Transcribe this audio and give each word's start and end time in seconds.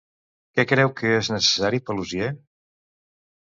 Què 0.59 0.63
creu 0.71 0.89
que 1.01 1.11
és 1.17 1.29
necessari 1.33 1.81
Paluzie? 1.91 2.31